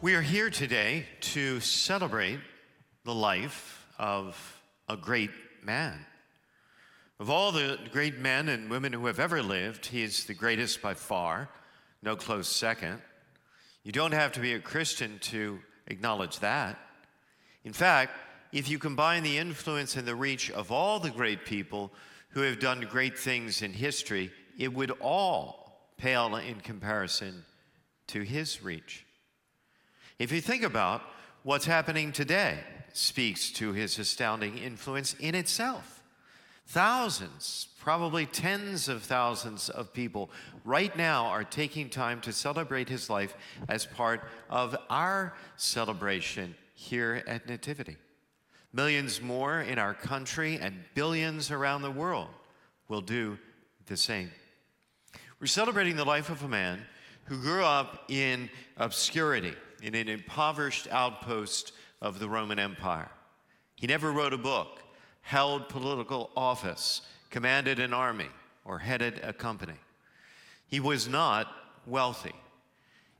We 0.00 0.14
are 0.14 0.22
here 0.22 0.48
today 0.48 1.06
to 1.32 1.58
celebrate 1.58 2.38
the 3.02 3.14
life 3.14 3.84
of 3.98 4.62
a 4.88 4.96
great 4.96 5.32
man. 5.64 6.06
Of 7.18 7.30
all 7.30 7.50
the 7.50 7.80
great 7.90 8.16
men 8.16 8.48
and 8.48 8.70
women 8.70 8.92
who 8.92 9.06
have 9.06 9.18
ever 9.18 9.42
lived, 9.42 9.86
he 9.86 10.04
is 10.04 10.24
the 10.24 10.34
greatest 10.34 10.80
by 10.80 10.94
far, 10.94 11.48
no 12.00 12.14
close 12.14 12.46
second. 12.46 13.02
You 13.82 13.90
don't 13.90 14.12
have 14.12 14.30
to 14.34 14.40
be 14.40 14.52
a 14.52 14.60
Christian 14.60 15.18
to 15.22 15.58
acknowledge 15.88 16.38
that. 16.38 16.78
In 17.64 17.72
fact, 17.72 18.12
if 18.52 18.70
you 18.70 18.78
combine 18.78 19.24
the 19.24 19.38
influence 19.38 19.96
and 19.96 20.06
the 20.06 20.14
reach 20.14 20.48
of 20.52 20.70
all 20.70 21.00
the 21.00 21.10
great 21.10 21.44
people 21.44 21.92
who 22.28 22.42
have 22.42 22.60
done 22.60 22.86
great 22.88 23.18
things 23.18 23.62
in 23.62 23.72
history, 23.72 24.30
it 24.56 24.72
would 24.72 24.92
all 25.00 25.90
pale 25.96 26.36
in 26.36 26.60
comparison 26.60 27.44
to 28.06 28.22
his 28.22 28.62
reach. 28.62 29.04
If 30.18 30.32
you 30.32 30.40
think 30.40 30.64
about 30.64 31.02
what's 31.44 31.64
happening 31.64 32.10
today, 32.12 32.58
speaks 32.92 33.50
to 33.52 33.72
his 33.72 33.98
astounding 33.98 34.58
influence 34.58 35.14
in 35.14 35.34
itself. 35.34 36.02
Thousands, 36.66 37.68
probably 37.80 38.26
tens 38.26 38.88
of 38.88 39.02
thousands 39.02 39.70
of 39.70 39.92
people 39.92 40.30
right 40.64 40.94
now 40.96 41.26
are 41.26 41.44
taking 41.44 41.88
time 41.88 42.20
to 42.22 42.32
celebrate 42.32 42.88
his 42.88 43.08
life 43.08 43.34
as 43.68 43.86
part 43.86 44.22
of 44.50 44.76
our 44.90 45.34
celebration 45.56 46.54
here 46.74 47.22
at 47.26 47.48
Nativity. 47.48 47.96
Millions 48.72 49.22
more 49.22 49.60
in 49.60 49.78
our 49.78 49.94
country 49.94 50.58
and 50.60 50.84
billions 50.94 51.50
around 51.50 51.82
the 51.82 51.90
world 51.90 52.28
will 52.88 53.00
do 53.00 53.38
the 53.86 53.96
same. 53.96 54.30
We're 55.40 55.46
celebrating 55.46 55.96
the 55.96 56.04
life 56.04 56.28
of 56.28 56.42
a 56.42 56.48
man 56.48 56.84
who 57.24 57.40
grew 57.40 57.64
up 57.64 58.04
in 58.08 58.50
obscurity, 58.76 59.54
in 59.82 59.94
an 59.94 60.08
impoverished 60.08 60.88
outpost 60.90 61.72
of 62.00 62.18
the 62.18 62.28
Roman 62.28 62.58
Empire. 62.58 63.10
He 63.76 63.86
never 63.86 64.12
wrote 64.12 64.32
a 64.32 64.38
book, 64.38 64.82
held 65.22 65.68
political 65.68 66.30
office, 66.36 67.02
commanded 67.30 67.78
an 67.78 67.92
army, 67.92 68.28
or 68.64 68.78
headed 68.78 69.20
a 69.22 69.32
company. 69.32 69.74
He 70.66 70.80
was 70.80 71.08
not 71.08 71.48
wealthy. 71.86 72.34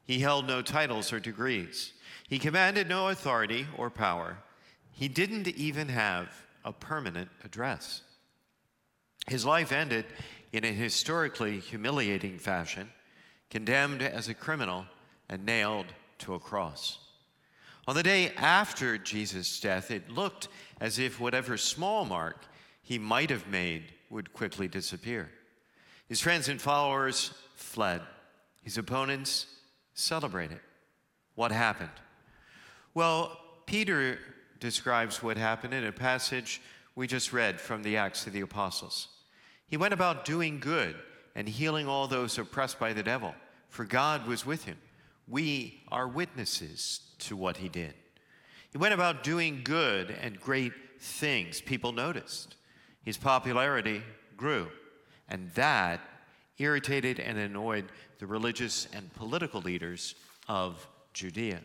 He 0.04 0.20
held 0.20 0.46
no 0.46 0.62
titles 0.62 1.12
or 1.12 1.20
degrees. 1.20 1.92
He 2.28 2.38
commanded 2.38 2.88
no 2.88 3.08
authority 3.08 3.66
or 3.76 3.90
power. 3.90 4.38
He 4.92 5.08
didn't 5.08 5.48
even 5.48 5.88
have 5.88 6.28
a 6.64 6.72
permanent 6.72 7.30
address. 7.44 8.02
His 9.26 9.44
life 9.44 9.72
ended 9.72 10.06
in 10.52 10.64
a 10.64 10.72
historically 10.72 11.60
humiliating 11.60 12.38
fashion 12.38 12.90
condemned 13.50 14.02
as 14.02 14.28
a 14.28 14.34
criminal 14.34 14.86
and 15.28 15.44
nailed 15.44 15.86
to 16.18 16.34
a 16.34 16.38
cross. 16.38 16.98
On 17.86 17.94
the 17.94 18.02
day 18.02 18.32
after 18.36 18.98
Jesus' 18.98 19.60
death, 19.60 19.90
it 19.90 20.10
looked 20.10 20.48
as 20.80 20.98
if 20.98 21.18
whatever 21.18 21.56
small 21.56 22.04
mark 22.04 22.44
he 22.82 22.98
might 22.98 23.30
have 23.30 23.48
made 23.48 23.84
would 24.10 24.32
quickly 24.32 24.68
disappear. 24.68 25.30
His 26.08 26.20
friends 26.20 26.48
and 26.48 26.60
followers 26.60 27.32
fled, 27.54 28.02
his 28.62 28.78
opponents 28.78 29.46
celebrated. 29.94 30.60
What 31.34 31.52
happened? 31.52 31.90
Well, 32.94 33.38
Peter 33.66 34.18
describes 34.60 35.22
what 35.22 35.36
happened 35.36 35.74
in 35.74 35.84
a 35.84 35.92
passage 35.92 36.60
we 36.94 37.06
just 37.06 37.32
read 37.32 37.60
from 37.60 37.82
the 37.82 37.96
Acts 37.96 38.26
of 38.26 38.32
the 38.32 38.40
Apostles. 38.40 39.08
He 39.68 39.76
went 39.76 39.94
about 39.94 40.24
doing 40.24 40.58
good 40.58 40.96
and 41.34 41.48
healing 41.48 41.86
all 41.86 42.08
those 42.08 42.38
oppressed 42.38 42.80
by 42.80 42.92
the 42.92 43.02
devil, 43.02 43.34
for 43.68 43.84
God 43.84 44.26
was 44.26 44.44
with 44.44 44.64
him. 44.64 44.78
We 45.28 45.82
are 45.88 46.08
witnesses 46.08 47.00
to 47.20 47.36
what 47.36 47.58
he 47.58 47.68
did. 47.68 47.94
He 48.70 48.78
went 48.78 48.94
about 48.94 49.22
doing 49.22 49.60
good 49.64 50.10
and 50.10 50.40
great 50.40 50.72
things. 51.00 51.60
People 51.60 51.92
noticed. 51.92 52.56
His 53.04 53.16
popularity 53.16 54.02
grew, 54.36 54.68
and 55.28 55.50
that 55.54 56.00
irritated 56.58 57.20
and 57.20 57.38
annoyed 57.38 57.86
the 58.18 58.26
religious 58.26 58.88
and 58.92 59.12
political 59.14 59.60
leaders 59.60 60.14
of 60.48 60.86
Judea. 61.12 61.60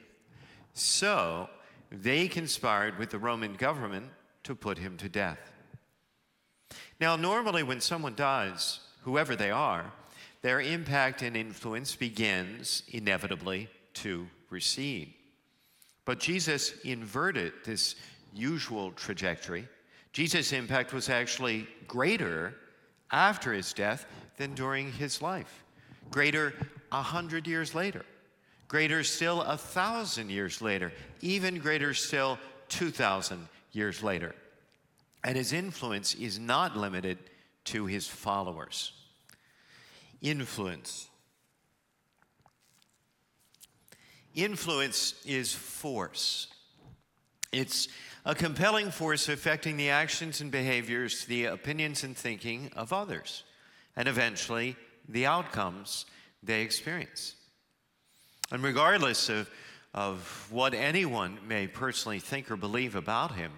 So 0.74 1.50
they 1.92 2.28
conspired 2.28 2.98
with 2.98 3.10
the 3.10 3.20
Roman 3.20 3.54
government 3.56 4.08
to 4.44 4.56
put 4.56 4.78
him 4.78 4.98
to 4.98 5.10
death. 5.10 5.40
Now, 7.00 7.16
normally, 7.16 7.64
when 7.64 7.82
someone 7.82 8.16
dies, 8.16 8.80
whoever 9.04 9.36
they 9.36 9.52
are, 9.52 9.92
their 10.44 10.62
impact 10.62 11.22
and 11.24 11.36
influence 11.36 11.96
begins 11.96 12.84
inevitably 12.92 13.70
to 13.96 14.28
recede. 14.50 15.14
But 16.06 16.20
Jesus 16.20 16.74
inverted 16.84 17.54
this 17.66 17.96
usual 18.34 18.92
trajectory. 18.92 19.68
Jesus' 20.12 20.52
impact 20.52 20.94
was 20.94 21.10
actually 21.10 21.68
greater 21.88 22.54
after 23.10 23.54
his 23.54 23.72
death 23.74 24.06
than 24.38 24.54
during 24.54 24.92
his 24.92 25.22
life, 25.22 25.64
greater 26.12 26.54
a 26.92 27.02
hundred 27.02 27.48
years 27.48 27.74
later, 27.74 28.06
greater 28.68 29.04
still 29.04 29.42
a 29.44 29.58
thousand 29.58 30.30
years 30.30 30.62
later, 30.62 30.92
even 31.22 31.58
greater 31.58 31.94
still 31.94 32.38
2,000 32.68 33.48
years 33.72 34.04
later. 34.04 34.36
And 35.24 35.38
his 35.38 35.54
influence 35.54 36.16
is 36.16 36.38
not 36.38 36.76
limited 36.76 37.18
to 37.66 37.86
his 37.86 38.08
followers. 38.08 38.92
Influence. 40.24 41.10
Influence 44.34 45.16
is 45.26 45.54
force. 45.54 46.48
It's 47.52 47.90
a 48.26 48.34
compelling 48.34 48.90
force 48.90 49.28
affecting 49.28 49.76
the 49.76 49.90
actions 49.90 50.40
and 50.40 50.50
behaviors, 50.50 51.26
the 51.26 51.46
opinions 51.46 52.06
and 52.06 52.16
thinking 52.16 52.72
of 52.74 52.94
others, 52.94 53.44
and 53.98 54.08
eventually 54.08 54.78
the 55.10 55.26
outcomes 55.26 56.06
they 56.42 56.62
experience. 56.62 57.36
And 58.50 58.64
regardless 58.64 59.28
of, 59.28 59.50
of 59.94 60.48
what 60.50 60.74
anyone 60.74 61.38
may 61.46 61.68
personally 61.68 62.20
think 62.20 62.50
or 62.50 62.56
believe 62.56 62.96
about 62.96 63.36
him, 63.36 63.52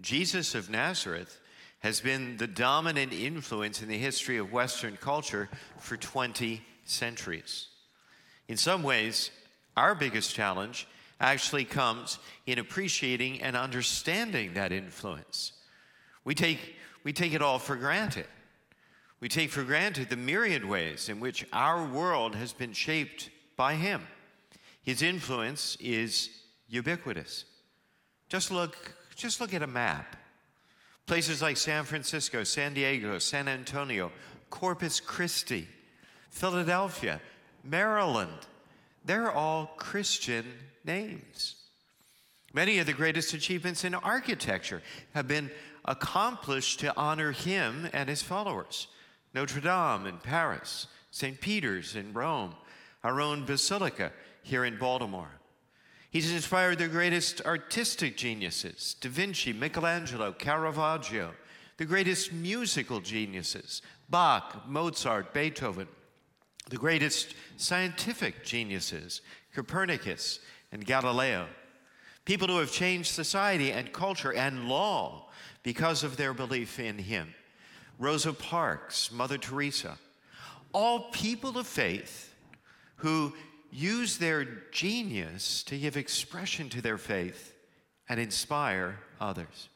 Jesus 0.00 0.54
of 0.54 0.70
Nazareth 0.70 1.40
has 1.84 2.00
been 2.00 2.38
the 2.38 2.46
dominant 2.46 3.12
influence 3.12 3.82
in 3.82 3.88
the 3.90 3.98
history 3.98 4.38
of 4.38 4.50
Western 4.50 4.96
culture 4.96 5.50
for 5.78 5.98
20 5.98 6.62
centuries. 6.86 7.66
In 8.48 8.56
some 8.56 8.82
ways, 8.82 9.30
our 9.76 9.94
biggest 9.94 10.34
challenge 10.34 10.88
actually 11.20 11.66
comes 11.66 12.18
in 12.46 12.58
appreciating 12.58 13.42
and 13.42 13.54
understanding 13.54 14.54
that 14.54 14.72
influence. 14.72 15.52
We 16.24 16.34
take, 16.34 16.76
we 17.02 17.12
take 17.12 17.34
it 17.34 17.42
all 17.42 17.58
for 17.58 17.76
granted. 17.76 18.28
We 19.20 19.28
take 19.28 19.50
for 19.50 19.62
granted 19.62 20.08
the 20.08 20.16
myriad 20.16 20.64
ways 20.64 21.10
in 21.10 21.20
which 21.20 21.46
our 21.52 21.84
world 21.84 22.34
has 22.34 22.54
been 22.54 22.72
shaped 22.72 23.28
by 23.58 23.74
him. 23.74 24.06
His 24.82 25.02
influence 25.02 25.76
is 25.80 26.30
ubiquitous. 26.66 27.44
Just 28.30 28.50
look, 28.50 28.74
just 29.16 29.38
look 29.38 29.52
at 29.52 29.62
a 29.62 29.66
map. 29.66 30.16
Places 31.06 31.42
like 31.42 31.56
San 31.56 31.84
Francisco, 31.84 32.44
San 32.44 32.74
Diego, 32.74 33.18
San 33.18 33.46
Antonio, 33.46 34.10
Corpus 34.50 35.00
Christi, 35.00 35.68
Philadelphia, 36.30 37.20
Maryland, 37.62 38.46
they're 39.04 39.30
all 39.30 39.66
Christian 39.76 40.46
names. 40.84 41.56
Many 42.54 42.78
of 42.78 42.86
the 42.86 42.92
greatest 42.92 43.34
achievements 43.34 43.84
in 43.84 43.94
architecture 43.94 44.80
have 45.12 45.28
been 45.28 45.50
accomplished 45.84 46.80
to 46.80 46.96
honor 46.96 47.32
him 47.32 47.88
and 47.92 48.08
his 48.08 48.22
followers. 48.22 48.86
Notre 49.34 49.60
Dame 49.60 50.06
in 50.06 50.18
Paris, 50.18 50.86
St. 51.10 51.40
Peter's 51.40 51.96
in 51.96 52.12
Rome, 52.12 52.54
our 53.02 53.20
own 53.20 53.44
Basilica 53.44 54.12
here 54.42 54.64
in 54.64 54.78
Baltimore. 54.78 55.40
He's 56.14 56.32
inspired 56.32 56.78
the 56.78 56.86
greatest 56.86 57.40
artistic 57.40 58.16
geniuses 58.16 58.94
Da 59.00 59.08
Vinci, 59.08 59.52
Michelangelo, 59.52 60.30
Caravaggio, 60.30 61.34
the 61.76 61.84
greatest 61.84 62.32
musical 62.32 63.00
geniuses 63.00 63.82
Bach, 64.08 64.62
Mozart, 64.68 65.34
Beethoven, 65.34 65.88
the 66.70 66.76
greatest 66.76 67.34
scientific 67.56 68.44
geniuses 68.44 69.22
Copernicus 69.52 70.38
and 70.70 70.86
Galileo, 70.86 71.48
people 72.24 72.46
who 72.46 72.58
have 72.58 72.70
changed 72.70 73.10
society 73.10 73.72
and 73.72 73.92
culture 73.92 74.32
and 74.32 74.68
law 74.68 75.30
because 75.64 76.04
of 76.04 76.16
their 76.16 76.32
belief 76.32 76.78
in 76.78 76.96
him. 76.96 77.34
Rosa 77.98 78.32
Parks, 78.32 79.10
Mother 79.10 79.36
Teresa, 79.36 79.98
all 80.72 81.10
people 81.10 81.58
of 81.58 81.66
faith 81.66 82.32
who 82.98 83.34
use 83.74 84.18
their 84.18 84.44
genius 84.70 85.64
to 85.64 85.76
give 85.76 85.96
expression 85.96 86.68
to 86.70 86.80
their 86.80 86.96
faith 86.96 87.54
and 88.08 88.20
inspire 88.20 89.00
others. 89.20 89.68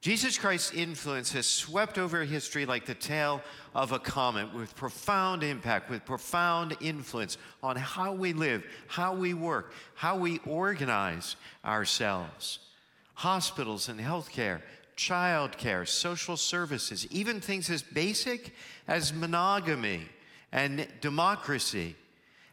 Jesus 0.00 0.38
Christ's 0.38 0.72
influence 0.72 1.30
has 1.32 1.46
swept 1.46 1.98
over 1.98 2.24
history 2.24 2.64
like 2.64 2.86
the 2.86 2.94
tail 2.94 3.42
of 3.74 3.92
a 3.92 3.98
comet 3.98 4.54
with 4.54 4.74
profound 4.74 5.42
impact, 5.42 5.90
with 5.90 6.06
profound 6.06 6.74
influence 6.80 7.36
on 7.62 7.76
how 7.76 8.14
we 8.14 8.32
live, 8.32 8.64
how 8.86 9.14
we 9.14 9.34
work, 9.34 9.74
how 9.94 10.16
we 10.16 10.38
organize 10.46 11.36
ourselves. 11.62 12.60
Hospitals 13.12 13.90
and 13.90 14.00
healthcare, 14.00 14.62
childcare, 14.96 15.86
social 15.86 16.38
services, 16.38 17.06
even 17.10 17.38
things 17.38 17.68
as 17.68 17.82
basic 17.82 18.54
as 18.88 19.12
monogamy 19.12 20.08
and 20.50 20.88
democracy 21.02 21.94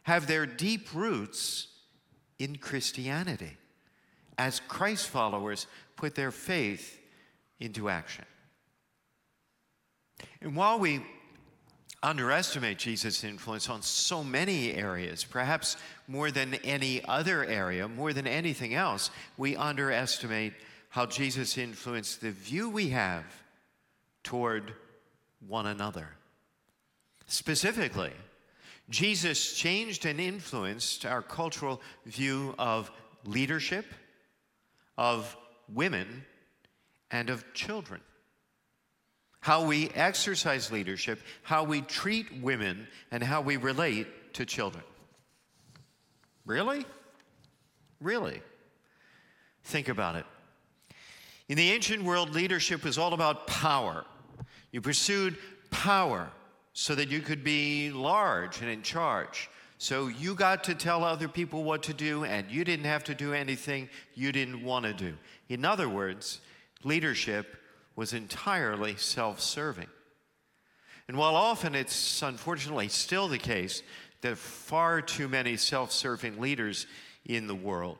have 0.08 0.26
their 0.26 0.46
deep 0.46 0.94
roots 0.94 1.68
in 2.38 2.56
Christianity 2.56 3.58
as 4.38 4.58
Christ 4.66 5.06
followers 5.08 5.66
put 5.96 6.14
their 6.14 6.30
faith 6.30 6.98
into 7.60 7.90
action. 7.90 8.24
And 10.40 10.56
while 10.56 10.78
we 10.78 11.02
underestimate 12.02 12.78
Jesus' 12.78 13.22
influence 13.22 13.68
on 13.68 13.82
so 13.82 14.24
many 14.24 14.72
areas, 14.72 15.24
perhaps 15.24 15.76
more 16.06 16.30
than 16.30 16.54
any 16.64 17.04
other 17.04 17.44
area, 17.44 17.86
more 17.86 18.14
than 18.14 18.26
anything 18.26 18.72
else, 18.72 19.10
we 19.36 19.56
underestimate 19.56 20.54
how 20.88 21.04
Jesus 21.04 21.58
influenced 21.58 22.22
the 22.22 22.30
view 22.30 22.70
we 22.70 22.88
have 22.88 23.26
toward 24.22 24.72
one 25.46 25.66
another. 25.66 26.08
Specifically, 27.26 28.12
Jesus 28.90 29.52
changed 29.54 30.06
and 30.06 30.18
influenced 30.18 31.04
our 31.04 31.22
cultural 31.22 31.80
view 32.06 32.54
of 32.58 32.90
leadership, 33.24 33.84
of 34.96 35.36
women, 35.72 36.24
and 37.10 37.28
of 37.28 37.44
children. 37.52 38.00
How 39.40 39.64
we 39.64 39.90
exercise 39.90 40.72
leadership, 40.72 41.20
how 41.42 41.64
we 41.64 41.82
treat 41.82 42.42
women, 42.42 42.88
and 43.10 43.22
how 43.22 43.40
we 43.40 43.56
relate 43.56 44.34
to 44.34 44.46
children. 44.46 44.84
Really? 46.46 46.84
Really? 48.00 48.40
Think 49.64 49.88
about 49.88 50.16
it. 50.16 50.24
In 51.48 51.56
the 51.56 51.70
ancient 51.70 52.02
world, 52.02 52.30
leadership 52.30 52.84
was 52.84 52.98
all 52.98 53.12
about 53.12 53.46
power. 53.46 54.04
You 54.70 54.80
pursued 54.80 55.36
power 55.70 56.30
so 56.80 56.94
that 56.94 57.08
you 57.08 57.18
could 57.18 57.42
be 57.42 57.90
large 57.90 58.60
and 58.60 58.70
in 58.70 58.82
charge. 58.82 59.50
So 59.78 60.06
you 60.06 60.36
got 60.36 60.62
to 60.64 60.76
tell 60.76 61.02
other 61.02 61.26
people 61.26 61.64
what 61.64 61.82
to 61.82 61.92
do, 61.92 62.22
and 62.22 62.48
you 62.48 62.62
didn't 62.62 62.84
have 62.84 63.02
to 63.04 63.16
do 63.16 63.34
anything 63.34 63.88
you 64.14 64.30
didn't 64.30 64.62
want 64.62 64.84
to 64.84 64.92
do. 64.92 65.14
In 65.48 65.64
other 65.64 65.88
words, 65.88 66.40
leadership 66.84 67.56
was 67.96 68.12
entirely 68.12 68.94
self 68.94 69.40
serving. 69.40 69.88
And 71.08 71.18
while 71.18 71.34
often 71.34 71.74
it's 71.74 72.22
unfortunately 72.22 72.86
still 72.86 73.26
the 73.26 73.38
case 73.38 73.82
that 74.20 74.38
far 74.38 75.02
too 75.02 75.26
many 75.26 75.56
self 75.56 75.90
serving 75.90 76.40
leaders 76.40 76.86
in 77.24 77.48
the 77.48 77.56
world, 77.56 77.98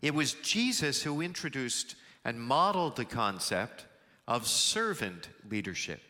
it 0.00 0.14
was 0.14 0.32
Jesus 0.32 1.02
who 1.02 1.20
introduced 1.20 1.94
and 2.24 2.40
modeled 2.40 2.96
the 2.96 3.04
concept 3.04 3.84
of 4.26 4.46
servant 4.46 5.28
leadership. 5.50 6.00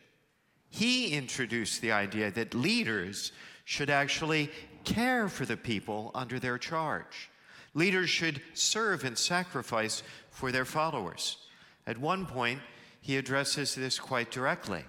He 0.75 1.13
introduced 1.13 1.79
the 1.79 1.93
idea 1.93 2.31
that 2.31 2.53
leaders 2.53 3.31
should 3.63 3.89
actually 3.89 4.51
care 4.83 5.29
for 5.29 5.45
the 5.45 5.55
people 5.55 6.11
under 6.13 6.37
their 6.37 6.57
charge. 6.57 7.29
Leaders 7.73 8.09
should 8.09 8.41
serve 8.53 9.05
and 9.05 9.17
sacrifice 9.17 10.03
for 10.31 10.51
their 10.51 10.65
followers. 10.65 11.37
At 11.87 11.97
one 11.97 12.25
point, 12.25 12.59
he 12.99 13.15
addresses 13.15 13.73
this 13.73 13.97
quite 13.97 14.31
directly. 14.31 14.83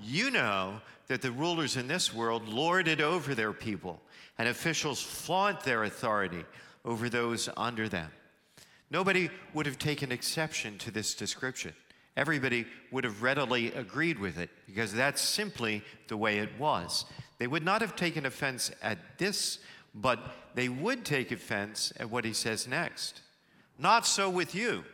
You 0.00 0.32
know 0.32 0.80
that 1.06 1.22
the 1.22 1.30
rulers 1.30 1.76
in 1.76 1.86
this 1.86 2.12
world 2.12 2.48
lord 2.48 2.88
it 2.88 3.00
over 3.00 3.32
their 3.32 3.52
people, 3.52 4.00
and 4.38 4.48
officials 4.48 5.00
flaunt 5.00 5.60
their 5.60 5.84
authority 5.84 6.44
over 6.84 7.08
those 7.08 7.48
under 7.56 7.88
them. 7.88 8.10
Nobody 8.90 9.30
would 9.54 9.66
have 9.66 9.78
taken 9.78 10.10
exception 10.10 10.78
to 10.78 10.90
this 10.90 11.14
description. 11.14 11.74
Everybody 12.16 12.66
would 12.90 13.04
have 13.04 13.22
readily 13.22 13.72
agreed 13.72 14.18
with 14.18 14.38
it 14.38 14.50
because 14.66 14.92
that's 14.92 15.22
simply 15.22 15.82
the 16.08 16.16
way 16.16 16.38
it 16.38 16.58
was. 16.58 17.06
They 17.38 17.46
would 17.46 17.64
not 17.64 17.80
have 17.80 17.96
taken 17.96 18.26
offense 18.26 18.70
at 18.82 18.98
this, 19.18 19.58
but 19.94 20.20
they 20.54 20.68
would 20.68 21.04
take 21.04 21.32
offense 21.32 21.92
at 21.98 22.10
what 22.10 22.24
he 22.24 22.34
says 22.34 22.68
next. 22.68 23.22
Not 23.78 24.06
so 24.06 24.28
with 24.28 24.54
you. 24.54 24.84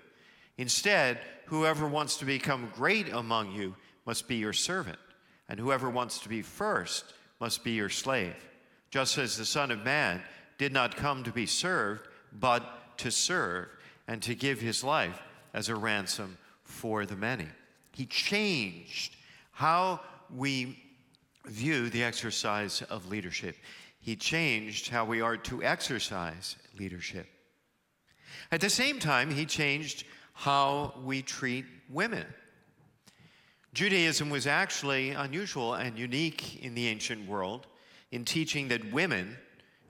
Instead, 0.57 1.19
whoever 1.47 1.87
wants 1.87 2.17
to 2.19 2.25
become 2.25 2.73
great 2.75 3.13
among 3.13 3.53
you 3.53 3.75
must 4.07 4.29
be 4.29 4.37
your 4.37 4.53
servant, 4.53 4.99
and 5.49 5.59
whoever 5.59 5.91
wants 5.91 6.21
to 6.21 6.29
be 6.29 6.43
first 6.43 7.05
must 7.41 7.65
be 7.65 7.73
your 7.73 7.89
slave, 7.89 8.35
just 8.91 9.19
as 9.19 9.37
the 9.37 9.45
Son 9.45 9.71
of 9.71 9.85
Man 9.85 10.23
did 10.57 10.73
not 10.73 10.97
come 10.97 11.25
to 11.25 11.31
be 11.31 11.47
served, 11.47 12.09
but 12.33 12.97
to 12.99 13.11
serve 13.11 13.69
and 14.07 14.23
to 14.23 14.35
give 14.35 14.61
his 14.61 14.83
life 14.83 15.21
as 15.53 15.69
a 15.69 15.77
ransom 15.77 16.39
for 16.69 17.07
the 17.07 17.17
many. 17.17 17.49
He 17.93 18.07
changed 18.07 19.17
how 19.53 20.01
we 20.35 20.79
view 21.47 21.89
the 21.89 22.05
exercise 22.05 22.83
of 22.83 23.09
leadership. 23.09 23.57
He 24.01 24.15
changed 24.15 24.89
how 24.89 25.05
we 25.05 25.21
are 25.21 25.37
to 25.37 25.63
exercise 25.65 26.57
leadership. 26.79 27.27
At 28.53 28.61
the 28.61 28.71
same 28.71 28.99
time, 28.99 29.31
he 29.31 29.47
changed 29.47 30.05
how 30.35 30.95
we 31.03 31.23
treat 31.23 31.65
women. 31.91 32.27
Judaism 33.75 34.31
was 34.31 34.47
actually 34.47 35.11
unusual 35.11 35.75
and 35.75 35.99
unique 35.99 36.63
in 36.63 36.75
the 36.75 36.87
ancient 36.87 37.27
world 37.27 37.67
in 38.13 38.25
teaching 38.25 38.69
that 38.69 38.93
women, 38.93 39.37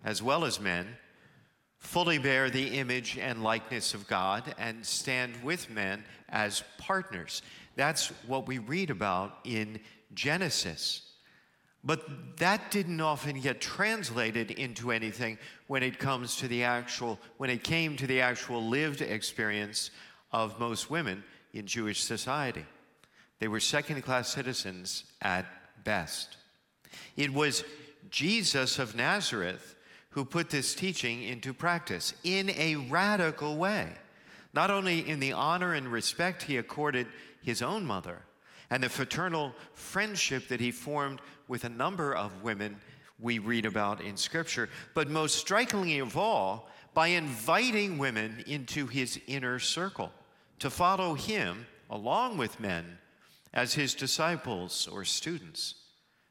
as 0.05 0.23
well 0.23 0.45
as 0.45 0.61
men, 0.61 0.97
fully 1.79 2.19
bear 2.19 2.51
the 2.51 2.79
image 2.79 3.19
and 3.19 3.43
likeness 3.43 3.95
of 3.95 4.07
God 4.09 4.55
and 4.59 4.85
stand 4.85 5.35
with 5.43 5.71
men 5.71 6.05
as 6.29 6.63
partners. 6.79 7.43
That's 7.77 8.09
what 8.27 8.47
we 8.47 8.59
read 8.59 8.91
about 8.91 9.39
in 9.45 9.81
Genesis. 10.15 11.03
But 11.85 12.37
that 12.39 12.71
didn't 12.71 13.01
often 13.01 13.41
get 13.41 13.61
translated 13.61 14.51
into 14.51 14.91
anything 14.91 15.39
when 15.69 15.83
it 15.83 15.99
comes 15.99 16.37
to 16.37 16.49
the 16.49 16.65
actual 16.65 17.21
when 17.37 17.51
it 17.51 17.63
came 17.63 17.97
to 17.97 18.07
the 18.07 18.21
actual 18.21 18.67
lived 18.69 19.01
experience 19.01 19.91
of 20.33 20.59
most 20.59 20.91
women 20.91 21.23
in 21.53 21.67
Jewish 21.67 22.03
society. 22.03 22.67
They 23.39 23.49
were 23.49 23.61
second 23.61 24.03
class 24.03 24.29
citizens 24.29 25.05
at 25.23 25.47
best. 25.85 26.37
It 27.17 27.33
was 27.33 27.63
Jesus 28.11 28.79
of 28.79 28.97
Nazareth 28.97 29.77
who 30.11 30.25
put 30.25 30.51
this 30.51 30.75
teaching 30.75 31.23
into 31.23 31.53
practice 31.53 32.15
in 32.25 32.51
a 32.51 32.77
radical 32.77 33.57
way, 33.57 33.93
not 34.55 34.71
only 34.71 35.09
in 35.09 35.21
the 35.21 35.33
honor 35.33 35.75
and 35.75 35.89
respect 35.89 36.43
he 36.43 36.57
accorded 36.57 37.07
his 37.43 37.63
own 37.63 37.85
mother 37.85 38.23
and 38.71 38.83
the 38.83 38.89
fraternal 38.89 39.55
friendship 39.75 40.49
that 40.49 40.61
he 40.61 40.71
formed 40.71 41.21
with 41.47 41.65
a 41.65 41.69
number 41.69 42.15
of 42.15 42.43
women 42.43 42.77
we 43.21 43.39
read 43.39 43.67
about 43.67 44.01
in 44.01 44.17
Scripture, 44.17 44.69
but 44.95 45.09
most 45.09 45.37
strikingly 45.37 45.99
of 45.99 46.17
all, 46.17 46.69
by 46.95 47.09
inviting 47.09 47.99
women 47.99 48.45
into 48.47 48.87
his 48.87 49.21
inner 49.27 49.59
circle 49.59 50.13
to 50.59 50.71
follow 50.71 51.15
him 51.15 51.67
along 51.91 52.37
with 52.39 52.61
men 52.61 52.99
as 53.55 53.75
his 53.75 53.95
disciples 53.95 54.89
or 54.89 55.05
students. 55.05 55.75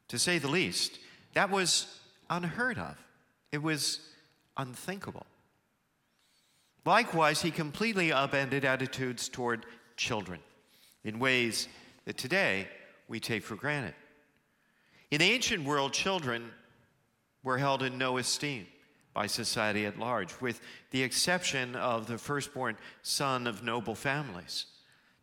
To 0.09 0.19
say 0.19 0.37
the 0.37 0.47
least, 0.47 0.99
that 1.33 1.49
was 1.49 1.99
unheard 2.29 2.77
of. 2.77 2.95
It 3.51 3.61
was 3.61 3.99
unthinkable. 4.57 5.25
Likewise, 6.85 7.41
he 7.41 7.51
completely 7.51 8.11
upended 8.11 8.63
attitudes 8.63 9.29
toward 9.29 9.65
children 9.97 10.39
in 11.03 11.19
ways 11.19 11.67
that 12.05 12.17
today 12.17 12.67
we 13.07 13.19
take 13.19 13.43
for 13.43 13.55
granted. 13.55 13.93
In 15.11 15.19
the 15.19 15.31
ancient 15.31 15.63
world, 15.65 15.93
children 15.93 16.51
were 17.43 17.57
held 17.57 17.83
in 17.83 17.97
no 17.97 18.17
esteem 18.17 18.67
by 19.13 19.27
society 19.27 19.85
at 19.85 19.97
large, 19.97 20.39
with 20.41 20.61
the 20.91 21.01
exception 21.01 21.75
of 21.75 22.07
the 22.07 22.17
firstborn 22.17 22.77
son 23.01 23.47
of 23.47 23.63
noble 23.63 23.95
families. 23.95 24.65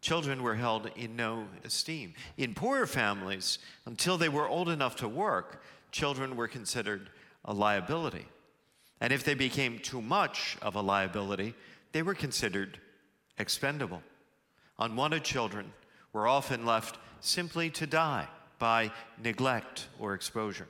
Children 0.01 0.43
were 0.43 0.57
held 0.57 0.91
in 0.97 1.17
no 1.17 1.47
esteem. 1.65 2.13
In 2.37 2.55
poorer 2.55 2.87
families, 2.87 3.59
until 3.87 4.19
they 4.19 4.29
were 4.29 4.49
old 4.49 4.69
enough 4.69 4.97
to 4.97 5.09
work, 5.09 5.63
children 5.93 6.37
were 6.37 6.49
considered 6.49 7.09
a 7.45 7.53
liability. 7.53 8.27
And 9.01 9.13
if 9.13 9.25
they 9.25 9.35
became 9.35 9.79
too 9.79 10.01
much 10.01 10.57
of 10.63 10.77
a 10.77 10.81
liability, 10.81 11.55
they 11.93 12.03
were 12.03 12.15
considered 12.15 12.79
expendable. 13.39 14.03
Unwanted 14.79 15.25
children 15.25 15.73
were 16.13 16.27
often 16.27 16.65
left 16.65 16.99
simply 17.21 17.71
to 17.71 17.87
die 17.87 18.29
by 18.59 18.91
neglect 19.23 19.89
or 19.99 20.15
exposure. 20.15 20.69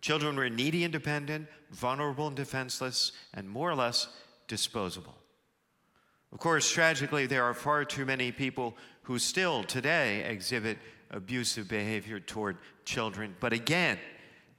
Children 0.00 0.36
were 0.36 0.48
needy 0.50 0.84
and 0.84 0.92
dependent, 0.92 1.48
vulnerable 1.70 2.28
and 2.28 2.36
defenseless, 2.36 3.12
and 3.34 3.48
more 3.48 3.70
or 3.70 3.74
less 3.74 4.08
disposable. 4.46 5.14
Of 6.32 6.38
course, 6.38 6.70
tragically, 6.70 7.26
there 7.26 7.44
are 7.44 7.54
far 7.54 7.84
too 7.84 8.04
many 8.04 8.30
people 8.30 8.76
who 9.02 9.18
still 9.18 9.64
today 9.64 10.22
exhibit 10.24 10.78
abusive 11.10 11.68
behavior 11.68 12.20
toward 12.20 12.58
children. 12.84 13.34
But 13.40 13.52
again, 13.52 13.98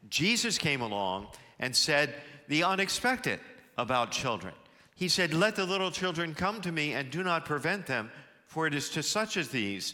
Jesus 0.09 0.57
came 0.57 0.81
along 0.81 1.27
and 1.59 1.75
said 1.75 2.13
the 2.47 2.63
unexpected 2.63 3.39
about 3.77 4.11
children. 4.11 4.53
He 4.95 5.07
said, 5.07 5.33
Let 5.33 5.55
the 5.55 5.65
little 5.65 5.91
children 5.91 6.33
come 6.33 6.61
to 6.61 6.71
me 6.71 6.93
and 6.93 7.11
do 7.11 7.23
not 7.23 7.45
prevent 7.45 7.85
them, 7.85 8.11
for 8.47 8.67
it 8.67 8.73
is 8.73 8.89
to 8.91 9.03
such 9.03 9.37
as 9.37 9.49
these 9.49 9.93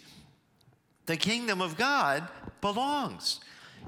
the 1.05 1.17
kingdom 1.17 1.61
of 1.61 1.75
God 1.77 2.27
belongs. 2.61 3.41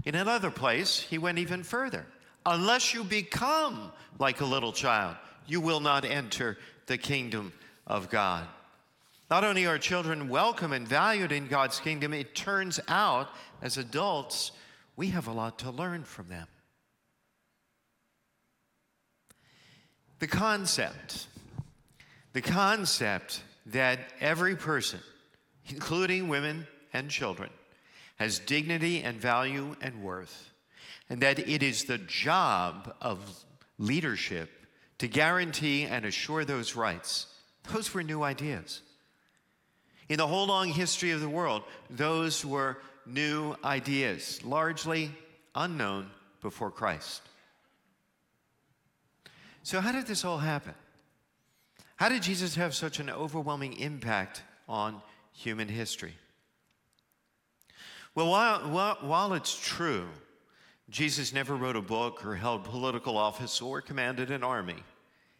In 0.03 0.15
another 0.15 0.51
place, 0.51 0.99
he 0.99 1.17
went 1.17 1.37
even 1.37 1.63
further. 1.63 2.05
Unless 2.45 2.93
you 2.93 3.03
become 3.03 3.91
like 4.19 4.41
a 4.41 4.45
little 4.45 4.73
child, 4.73 5.15
you 5.47 5.61
will 5.61 5.79
not 5.79 6.03
enter 6.03 6.57
the 6.87 6.97
kingdom 6.97 7.53
of 7.87 8.09
God. 8.09 8.45
Not 9.31 9.43
only 9.43 9.65
are 9.65 9.79
children 9.79 10.29
welcome 10.29 10.73
and 10.73 10.87
valued 10.87 11.31
in 11.31 11.47
God's 11.47 11.79
kingdom, 11.79 12.13
it 12.13 12.35
turns 12.35 12.79
out 12.87 13.29
as 13.61 13.77
adults, 13.77 14.51
we 14.95 15.07
have 15.07 15.27
a 15.27 15.31
lot 15.31 15.59
to 15.59 15.71
learn 15.71 16.03
from 16.03 16.29
them. 16.29 16.47
The 20.19 20.27
concept, 20.27 21.27
the 22.33 22.41
concept 22.41 23.43
that 23.67 23.99
every 24.21 24.55
person, 24.55 24.99
including 25.67 26.29
women 26.29 26.67
and 26.93 27.09
children, 27.09 27.49
has 28.15 28.39
dignity 28.39 29.01
and 29.03 29.19
value 29.19 29.75
and 29.81 30.01
worth, 30.01 30.51
and 31.09 31.21
that 31.21 31.39
it 31.39 31.61
is 31.61 31.83
the 31.83 31.97
job 31.97 32.95
of 33.01 33.43
leadership 33.77 34.49
to 34.99 35.07
guarantee 35.07 35.83
and 35.83 36.05
assure 36.05 36.45
those 36.45 36.75
rights. 36.75 37.27
Those 37.73 37.93
were 37.93 38.03
new 38.03 38.23
ideas. 38.23 38.81
In 40.07 40.17
the 40.17 40.27
whole 40.27 40.47
long 40.47 40.69
history 40.69 41.11
of 41.11 41.19
the 41.19 41.27
world, 41.27 41.63
those 41.89 42.45
were 42.45 42.77
new 43.05 43.55
ideas, 43.63 44.43
largely 44.43 45.11
unknown 45.53 46.09
before 46.41 46.71
Christ. 46.71 47.21
So, 49.63 49.81
how 49.81 49.91
did 49.91 50.05
this 50.05 50.23
all 50.23 50.37
happen? 50.37 50.75
How 51.95 52.09
did 52.09 52.23
Jesus 52.23 52.55
have 52.55 52.75
such 52.75 52.99
an 52.99 53.09
overwhelming 53.09 53.73
impact 53.79 54.43
on 54.67 55.01
human 55.31 55.67
history? 55.67 56.13
Well, 58.13 58.29
while, 58.29 58.97
while, 59.01 59.33
it's 59.33 59.57
true, 59.57 60.07
Jesus 60.89 61.33
never 61.33 61.55
wrote 61.55 61.75
a 61.75 61.81
book 61.81 62.25
or 62.25 62.35
held 62.35 62.63
political 62.63 63.17
office 63.17 63.61
or 63.61 63.81
commanded 63.81 64.31
an 64.31 64.43
army, 64.43 64.83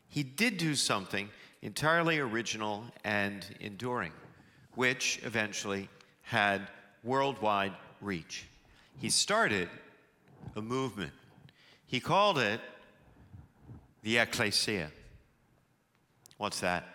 he 0.10 0.24
did 0.24 0.58
do 0.58 0.76
something 0.76 1.30
entirely 1.62 2.20
original 2.20 2.84
and 3.04 3.46
enduring, 3.60 4.12
which 4.74 5.20
eventually 5.24 5.90
had 6.22 6.68
worldwide 7.06 7.74
reach. 8.02 8.46
He 9.00 9.10
started 9.10 9.70
a 10.56 10.62
movement. 10.62 11.12
He 11.86 12.00
called 12.00 12.40
it 12.40 12.60
the 14.04 14.18
ecclesia. 14.18 14.92
What's 16.38 16.60
that? 16.60 16.88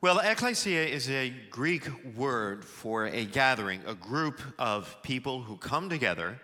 Well, 0.00 0.20
ecclesia 0.20 0.84
is 0.84 1.10
a 1.10 1.32
Greek 1.50 1.88
word 2.16 2.64
for 2.64 3.06
a 3.06 3.24
gathering, 3.24 3.82
a 3.86 3.94
group 3.94 4.40
of 4.58 4.96
people 5.02 5.42
who 5.42 5.56
come 5.56 5.88
together 5.88 6.40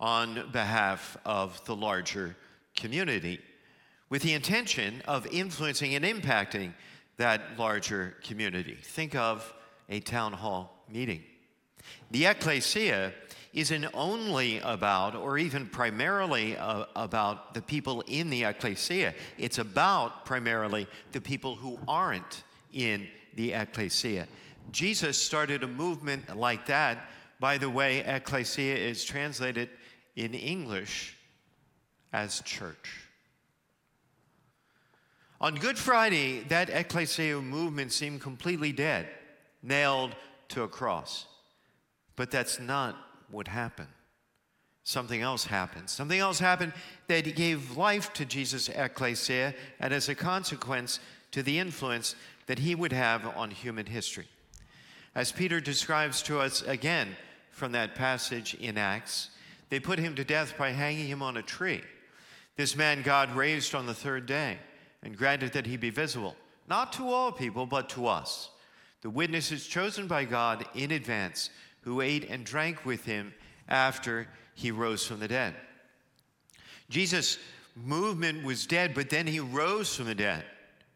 on 0.00 0.50
behalf 0.52 1.16
of 1.24 1.64
the 1.64 1.76
larger 1.76 2.36
community 2.76 3.40
with 4.10 4.22
the 4.22 4.32
intention 4.32 5.02
of 5.06 5.26
influencing 5.28 5.94
and 5.94 6.04
impacting 6.04 6.72
that 7.18 7.58
larger 7.58 8.16
community. 8.22 8.76
Think 8.82 9.14
of 9.14 9.52
a 9.88 10.00
town 10.00 10.32
hall 10.32 10.84
meeting. 10.90 11.22
The 12.10 12.26
ecclesia 12.26 13.12
isn't 13.52 13.86
only 13.94 14.58
about, 14.60 15.14
or 15.14 15.38
even 15.38 15.66
primarily 15.66 16.56
uh, 16.56 16.84
about, 16.94 17.54
the 17.54 17.62
people 17.62 18.02
in 18.06 18.30
the 18.30 18.44
ecclesia. 18.44 19.14
It's 19.38 19.58
about 19.58 20.24
primarily 20.24 20.86
the 21.12 21.20
people 21.20 21.56
who 21.56 21.78
aren't 21.88 22.44
in 22.72 23.08
the 23.34 23.52
ecclesia. 23.52 24.28
Jesus 24.70 25.16
started 25.16 25.62
a 25.62 25.66
movement 25.66 26.36
like 26.36 26.66
that. 26.66 27.08
By 27.40 27.56
the 27.56 27.70
way, 27.70 28.00
ecclesia 28.00 28.76
is 28.76 29.04
translated 29.04 29.70
in 30.16 30.34
English 30.34 31.16
as 32.12 32.40
church. 32.42 33.08
On 35.40 35.54
Good 35.54 35.78
Friday, 35.78 36.40
that 36.48 36.68
ecclesia 36.68 37.40
movement 37.40 37.92
seemed 37.92 38.20
completely 38.20 38.72
dead, 38.72 39.08
nailed 39.62 40.14
to 40.48 40.62
a 40.62 40.68
cross. 40.68 41.26
But 42.16 42.30
that's 42.30 42.58
not 42.58 42.96
what 43.30 43.48
happened. 43.48 43.88
Something 44.84 45.20
else 45.20 45.44
happened. 45.44 45.90
Something 45.90 46.18
else 46.18 46.38
happened 46.38 46.72
that 47.08 47.36
gave 47.36 47.76
life 47.76 48.12
to 48.14 48.24
Jesus' 48.24 48.70
ecclesia, 48.70 49.54
and 49.80 49.92
as 49.92 50.08
a 50.08 50.14
consequence, 50.14 50.98
to 51.32 51.42
the 51.42 51.58
influence 51.58 52.14
that 52.46 52.60
he 52.60 52.74
would 52.74 52.92
have 52.92 53.26
on 53.36 53.50
human 53.50 53.86
history. 53.86 54.26
As 55.14 55.30
Peter 55.30 55.60
describes 55.60 56.22
to 56.22 56.40
us 56.40 56.62
again 56.62 57.16
from 57.50 57.72
that 57.72 57.94
passage 57.94 58.54
in 58.54 58.78
Acts, 58.78 59.30
they 59.68 59.78
put 59.78 59.98
him 59.98 60.14
to 60.14 60.24
death 60.24 60.56
by 60.56 60.70
hanging 60.70 61.06
him 61.06 61.22
on 61.22 61.36
a 61.36 61.42
tree. 61.42 61.82
This 62.56 62.74
man 62.74 63.02
God 63.02 63.36
raised 63.36 63.74
on 63.74 63.86
the 63.86 63.94
third 63.94 64.26
day 64.26 64.58
and 65.02 65.16
granted 65.16 65.52
that 65.52 65.66
he 65.66 65.76
be 65.76 65.90
visible, 65.90 66.34
not 66.68 66.92
to 66.94 67.08
all 67.08 67.30
people, 67.30 67.66
but 67.66 67.88
to 67.90 68.06
us, 68.06 68.50
the 69.02 69.10
witnesses 69.10 69.66
chosen 69.66 70.06
by 70.06 70.24
God 70.24 70.64
in 70.74 70.90
advance 70.90 71.50
who 71.82 72.00
ate 72.00 72.28
and 72.28 72.44
drank 72.44 72.84
with 72.84 73.04
him 73.04 73.32
after 73.68 74.28
he 74.54 74.70
rose 74.70 75.06
from 75.06 75.20
the 75.20 75.28
dead. 75.28 75.54
Jesus' 76.90 77.38
movement 77.76 78.44
was 78.44 78.66
dead, 78.66 78.94
but 78.94 79.10
then 79.10 79.26
he 79.26 79.40
rose 79.40 79.94
from 79.94 80.06
the 80.06 80.14
dead. 80.14 80.44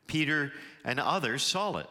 Peter 0.07 0.53
and 0.85 0.99
others 0.99 1.43
saw 1.43 1.77
it. 1.77 1.87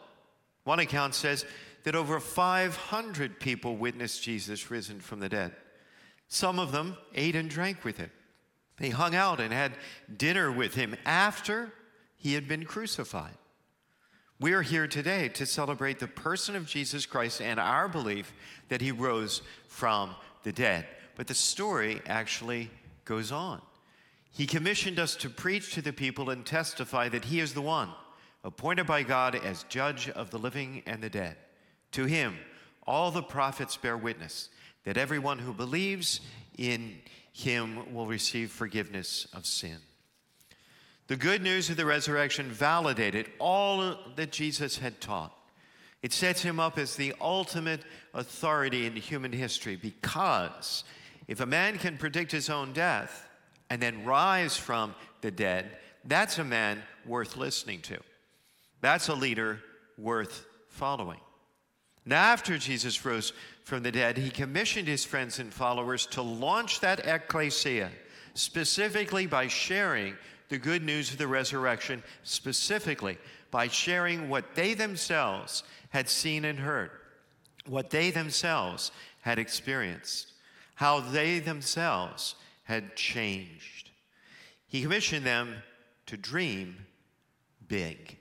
One 0.64 0.78
account 0.78 1.14
says 1.14 1.44
that 1.84 1.94
over 1.94 2.20
500 2.20 3.40
people 3.40 3.76
witnessed 3.76 4.22
Jesus 4.22 4.70
risen 4.70 5.00
from 5.00 5.20
the 5.20 5.28
dead. 5.28 5.52
Some 6.28 6.58
of 6.58 6.72
them 6.72 6.96
ate 7.14 7.36
and 7.36 7.50
drank 7.50 7.84
with 7.84 7.96
him. 7.96 8.10
They 8.78 8.90
hung 8.90 9.14
out 9.14 9.40
and 9.40 9.52
had 9.52 9.72
dinner 10.16 10.50
with 10.50 10.74
him 10.74 10.96
after 11.04 11.72
he 12.16 12.34
had 12.34 12.48
been 12.48 12.64
crucified. 12.64 13.36
We 14.42 14.54
are 14.54 14.62
here 14.62 14.88
today 14.88 15.28
to 15.34 15.46
celebrate 15.46 16.00
the 16.00 16.08
person 16.08 16.56
of 16.56 16.66
Jesus 16.66 17.06
Christ 17.06 17.40
and 17.40 17.60
our 17.60 17.86
belief 17.86 18.32
that 18.70 18.80
he 18.80 18.90
rose 18.90 19.40
from 19.68 20.16
the 20.42 20.50
dead. 20.50 20.84
But 21.14 21.28
the 21.28 21.34
story 21.34 22.02
actually 22.08 22.68
goes 23.04 23.30
on. 23.30 23.62
He 24.32 24.46
commissioned 24.46 24.98
us 24.98 25.14
to 25.16 25.30
preach 25.30 25.74
to 25.74 25.80
the 25.80 25.92
people 25.92 26.30
and 26.30 26.44
testify 26.44 27.08
that 27.10 27.26
he 27.26 27.38
is 27.38 27.54
the 27.54 27.62
one 27.62 27.90
appointed 28.42 28.84
by 28.84 29.04
God 29.04 29.36
as 29.36 29.62
judge 29.68 30.08
of 30.08 30.30
the 30.30 30.40
living 30.40 30.82
and 30.86 31.00
the 31.00 31.08
dead. 31.08 31.36
To 31.92 32.06
him, 32.06 32.36
all 32.84 33.12
the 33.12 33.22
prophets 33.22 33.76
bear 33.76 33.96
witness 33.96 34.48
that 34.82 34.96
everyone 34.96 35.38
who 35.38 35.52
believes 35.52 36.20
in 36.58 36.96
him 37.32 37.94
will 37.94 38.08
receive 38.08 38.50
forgiveness 38.50 39.28
of 39.32 39.46
sin. 39.46 39.78
The 41.08 41.16
good 41.16 41.42
news 41.42 41.68
of 41.68 41.76
the 41.76 41.84
resurrection 41.84 42.48
validated 42.48 43.26
all 43.38 43.96
that 44.16 44.32
Jesus 44.32 44.78
had 44.78 45.00
taught. 45.00 45.36
It 46.02 46.12
sets 46.12 46.42
him 46.42 46.58
up 46.58 46.78
as 46.78 46.96
the 46.96 47.14
ultimate 47.20 47.82
authority 48.14 48.86
in 48.86 48.96
human 48.96 49.32
history 49.32 49.76
because 49.76 50.84
if 51.28 51.40
a 51.40 51.46
man 51.46 51.78
can 51.78 51.96
predict 51.96 52.32
his 52.32 52.50
own 52.50 52.72
death 52.72 53.28
and 53.70 53.80
then 53.80 54.04
rise 54.04 54.56
from 54.56 54.94
the 55.20 55.30
dead, 55.30 55.78
that's 56.04 56.38
a 56.38 56.44
man 56.44 56.82
worth 57.06 57.36
listening 57.36 57.80
to. 57.82 57.98
That's 58.80 59.08
a 59.08 59.14
leader 59.14 59.60
worth 59.96 60.44
following. 60.68 61.20
Now, 62.04 62.32
after 62.32 62.58
Jesus 62.58 63.04
rose 63.04 63.32
from 63.64 63.84
the 63.84 63.92
dead, 63.92 64.18
he 64.18 64.30
commissioned 64.30 64.88
his 64.88 65.04
friends 65.04 65.38
and 65.38 65.54
followers 65.54 66.06
to 66.06 66.22
launch 66.22 66.80
that 66.80 67.06
ecclesia, 67.06 67.90
specifically 68.34 69.26
by 69.26 69.46
sharing 69.46 70.16
the 70.48 70.58
good 70.58 70.82
news 70.82 71.10
of 71.12 71.18
the 71.18 71.26
resurrection 71.26 72.02
specifically 72.22 73.18
by 73.50 73.68
sharing 73.68 74.28
what 74.28 74.54
they 74.54 74.74
themselves 74.74 75.62
had 75.90 76.08
seen 76.08 76.44
and 76.44 76.58
heard, 76.58 76.90
what 77.66 77.90
they 77.90 78.10
themselves 78.10 78.90
had 79.20 79.38
experienced, 79.38 80.32
how 80.74 81.00
they 81.00 81.38
themselves 81.38 82.34
had 82.64 82.96
changed. 82.96 83.90
He 84.66 84.82
commissioned 84.82 85.26
them 85.26 85.56
to 86.06 86.16
dream 86.16 86.86
big. 87.68 88.18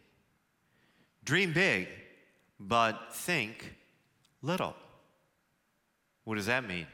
Dream 1.23 1.53
big, 1.53 1.87
but 2.59 3.13
think 3.13 3.73
little. 4.41 4.75
What 6.23 6.35
does 6.35 6.47
that 6.47 6.67
mean? 6.67 6.87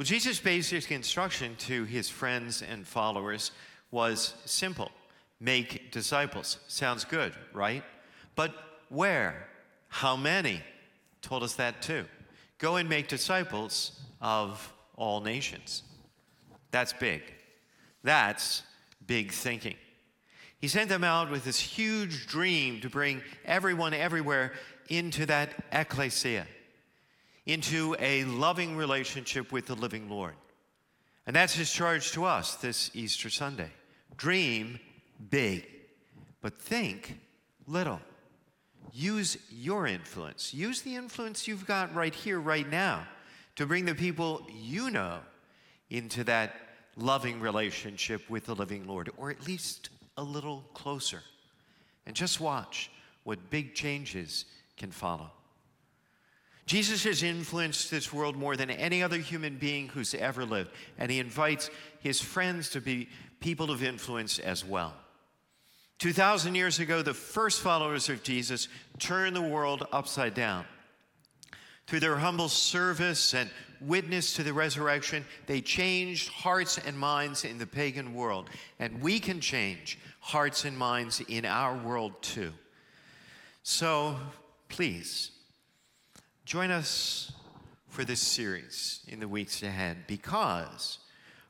Well, 0.00 0.06
Jesus' 0.06 0.40
basic 0.40 0.90
instruction 0.90 1.56
to 1.56 1.84
his 1.84 2.08
friends 2.08 2.62
and 2.62 2.86
followers 2.86 3.50
was 3.90 4.32
simple 4.46 4.90
make 5.40 5.92
disciples. 5.92 6.56
Sounds 6.68 7.04
good, 7.04 7.34
right? 7.52 7.84
But 8.34 8.54
where? 8.88 9.46
How 9.88 10.16
many? 10.16 10.62
Told 11.20 11.42
us 11.42 11.52
that 11.56 11.82
too. 11.82 12.06
Go 12.56 12.76
and 12.76 12.88
make 12.88 13.08
disciples 13.08 14.00
of 14.22 14.72
all 14.96 15.20
nations. 15.20 15.82
That's 16.70 16.94
big. 16.94 17.20
That's 18.02 18.62
big 19.06 19.32
thinking. 19.32 19.76
He 20.62 20.68
sent 20.68 20.88
them 20.88 21.04
out 21.04 21.30
with 21.30 21.44
this 21.44 21.60
huge 21.60 22.26
dream 22.26 22.80
to 22.80 22.88
bring 22.88 23.20
everyone 23.44 23.92
everywhere 23.92 24.54
into 24.88 25.26
that 25.26 25.50
ecclesia, 25.70 26.46
into 27.46 27.96
a 27.98 28.24
loving 28.24 28.76
relationship 28.76 29.52
with 29.52 29.66
the 29.66 29.74
living 29.74 30.08
Lord. 30.08 30.34
And 31.26 31.34
that's 31.36 31.54
his 31.54 31.72
charge 31.72 32.12
to 32.12 32.24
us 32.24 32.56
this 32.56 32.90
Easter 32.94 33.30
Sunday. 33.30 33.70
Dream 34.16 34.78
big, 35.30 35.66
but 36.40 36.58
think 36.58 37.18
little. 37.66 38.00
Use 38.92 39.36
your 39.50 39.86
influence. 39.86 40.52
Use 40.52 40.82
the 40.82 40.96
influence 40.96 41.46
you've 41.46 41.66
got 41.66 41.94
right 41.94 42.14
here, 42.14 42.40
right 42.40 42.68
now, 42.68 43.06
to 43.56 43.66
bring 43.66 43.84
the 43.84 43.94
people 43.94 44.46
you 44.52 44.90
know 44.90 45.20
into 45.90 46.24
that 46.24 46.56
loving 46.96 47.40
relationship 47.40 48.28
with 48.28 48.46
the 48.46 48.54
living 48.54 48.86
Lord, 48.86 49.10
or 49.16 49.30
at 49.30 49.46
least 49.46 49.90
a 50.16 50.22
little 50.22 50.64
closer. 50.74 51.22
And 52.06 52.16
just 52.16 52.40
watch 52.40 52.90
what 53.24 53.50
big 53.50 53.74
changes 53.74 54.46
can 54.76 54.90
follow. 54.90 55.30
Jesus 56.70 57.02
has 57.02 57.24
influenced 57.24 57.90
this 57.90 58.12
world 58.12 58.36
more 58.36 58.56
than 58.56 58.70
any 58.70 59.02
other 59.02 59.18
human 59.18 59.56
being 59.56 59.88
who's 59.88 60.14
ever 60.14 60.44
lived, 60.44 60.70
and 60.98 61.10
he 61.10 61.18
invites 61.18 61.68
his 61.98 62.20
friends 62.20 62.70
to 62.70 62.80
be 62.80 63.08
people 63.40 63.72
of 63.72 63.82
influence 63.82 64.38
as 64.38 64.64
well. 64.64 64.94
2,000 65.98 66.54
years 66.54 66.78
ago, 66.78 67.02
the 67.02 67.12
first 67.12 67.60
followers 67.60 68.08
of 68.08 68.22
Jesus 68.22 68.68
turned 69.00 69.34
the 69.34 69.42
world 69.42 69.84
upside 69.90 70.32
down. 70.34 70.64
Through 71.88 71.98
their 71.98 72.18
humble 72.18 72.48
service 72.48 73.34
and 73.34 73.50
witness 73.80 74.34
to 74.34 74.44
the 74.44 74.52
resurrection, 74.52 75.24
they 75.48 75.60
changed 75.60 76.28
hearts 76.28 76.78
and 76.78 76.96
minds 76.96 77.44
in 77.44 77.58
the 77.58 77.66
pagan 77.66 78.14
world. 78.14 78.48
And 78.78 79.02
we 79.02 79.18
can 79.18 79.40
change 79.40 79.98
hearts 80.20 80.64
and 80.64 80.78
minds 80.78 81.20
in 81.26 81.44
our 81.44 81.76
world 81.76 82.22
too. 82.22 82.52
So 83.64 84.14
please, 84.68 85.32
join 86.50 86.72
us 86.72 87.30
for 87.90 88.04
this 88.04 88.18
series 88.18 89.04
in 89.06 89.20
the 89.20 89.28
weeks 89.28 89.62
ahead 89.62 89.96
because 90.08 90.98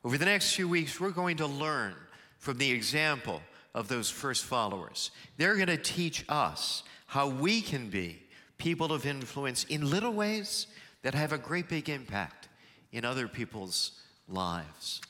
over 0.05 0.19
the 0.19 0.27
next 0.27 0.55
few 0.55 0.69
weeks, 0.69 1.01
we're 1.01 1.09
going 1.09 1.39
to 1.39 1.47
learn 1.47 1.95
from 2.37 2.59
the 2.59 2.71
example 2.71 3.41
of 3.75 3.89
those 3.89 4.11
first 4.11 4.45
followers. 4.45 5.11
They're 5.39 5.55
going 5.55 5.69
to 5.69 5.79
teach 5.79 6.27
us 6.29 6.83
how 7.07 7.31
we 7.31 7.63
can 7.63 7.89
be 7.89 8.23
people 8.59 8.93
of 8.93 9.07
influence 9.07 9.65
in 9.71 9.89
little 9.89 10.13
ways 10.13 10.67
that 11.01 11.15
have 11.15 11.33
a 11.33 11.39
great 11.39 11.71
big 11.71 11.89
impact 11.89 12.51
in 12.93 13.07
other 13.07 13.27
people's 13.27 13.93
lives. 14.29 15.01